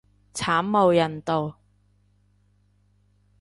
[0.33, 1.59] 慘無人道